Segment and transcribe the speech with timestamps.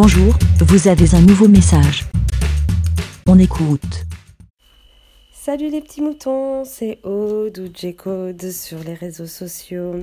[0.00, 2.04] Bonjour, vous avez un nouveau message.
[3.26, 4.04] On écoute.
[5.32, 9.98] Salut les petits moutons, c'est Aude ou J-Code sur les réseaux sociaux.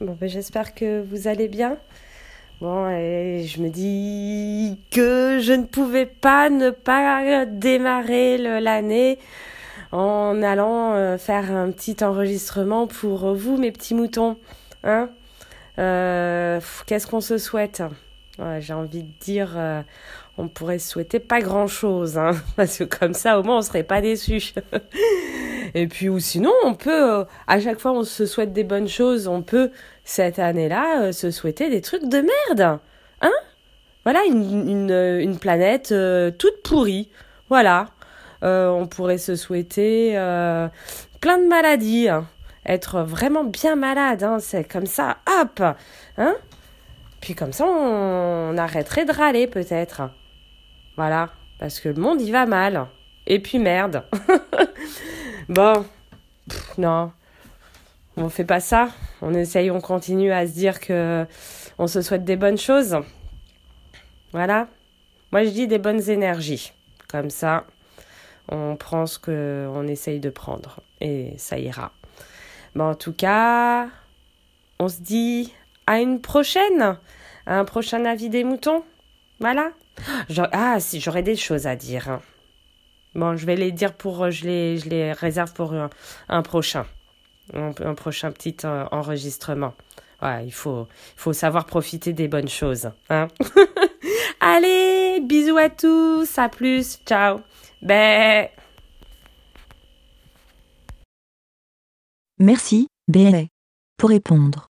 [0.00, 1.78] Ben, j'espère que vous allez bien.
[2.60, 9.18] Bon, je me dis que je ne pouvais pas ne pas démarrer l'année
[9.90, 14.36] en allant euh, faire un petit enregistrement pour vous, mes petits moutons.
[14.84, 15.10] Hein?
[15.80, 17.82] Euh, Qu'est-ce qu'on se souhaite?
[18.60, 19.82] J'ai envie de dire, euh,
[20.38, 24.00] on pourrait souhaiter pas grand-chose, hein, parce que comme ça, au moins, on serait pas
[24.00, 24.54] déçus.
[25.74, 29.28] Et puis, ou sinon, on peut, à chaque fois, on se souhaite des bonnes choses,
[29.28, 29.70] on peut,
[30.04, 32.80] cette année-là, se souhaiter des trucs de merde.
[33.20, 33.32] Hein
[34.04, 35.94] Voilà, une, planète
[36.38, 37.08] toute pourrie.
[37.48, 37.86] Voilà.
[38.42, 40.68] Euh, on pourrait se souhaiter euh,
[41.20, 42.08] plein de maladies.
[42.08, 42.26] Hein.
[42.66, 44.38] Être vraiment bien malade, hein.
[44.38, 45.62] c'est comme ça, hop
[46.18, 46.36] hein
[47.20, 50.02] Puis comme ça, on, arrêterait de râler peut-être.
[50.96, 52.86] Voilà, parce que le monde, il va mal.
[53.26, 54.04] Et puis merde.
[55.48, 55.84] bon,
[56.78, 57.12] non,
[58.16, 58.88] on fait pas ça.
[59.22, 61.26] On essaye, on continue à se dire que
[61.78, 62.96] on se souhaite des bonnes choses.
[64.32, 64.68] Voilà.
[65.32, 66.72] Moi, je dis des bonnes énergies.
[67.08, 67.66] Comme ça,
[68.48, 71.92] on prend ce qu'on essaye de prendre et ça ira.
[72.74, 73.88] Bon, en tout cas,
[74.78, 75.52] on se dit
[75.90, 76.98] à une prochaine,
[77.46, 78.84] à un prochain avis des moutons.
[79.40, 79.72] Voilà.
[80.52, 82.08] Ah, si, j'aurais des choses à dire.
[82.08, 82.20] Hein.
[83.16, 86.86] Bon, je vais les dire pour, je les, je les réserve pour un, prochain,
[87.54, 89.74] un, prochain petit euh, enregistrement.
[90.22, 92.92] Ouais, il faut, faut savoir profiter des bonnes choses.
[93.08, 93.26] Hein
[94.40, 97.40] Allez, bisous à tous, à plus, ciao.
[97.82, 98.46] Ben.
[102.38, 103.46] Merci, BLA.
[103.98, 104.69] Pour répondre,